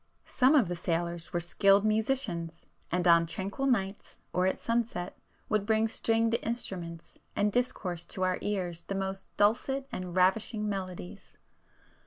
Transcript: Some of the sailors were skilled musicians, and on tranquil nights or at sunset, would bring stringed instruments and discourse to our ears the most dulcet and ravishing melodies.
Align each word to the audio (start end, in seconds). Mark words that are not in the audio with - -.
Some 0.25 0.55
of 0.55 0.67
the 0.67 0.75
sailors 0.75 1.31
were 1.31 1.39
skilled 1.39 1.85
musicians, 1.85 2.65
and 2.91 3.07
on 3.07 3.27
tranquil 3.27 3.67
nights 3.67 4.17
or 4.33 4.47
at 4.47 4.57
sunset, 4.57 5.15
would 5.47 5.63
bring 5.63 5.87
stringed 5.87 6.33
instruments 6.41 7.19
and 7.35 7.51
discourse 7.51 8.03
to 8.05 8.23
our 8.23 8.39
ears 8.41 8.81
the 8.81 8.95
most 8.95 9.27
dulcet 9.37 9.87
and 9.91 10.15
ravishing 10.15 10.67
melodies. 10.67 11.37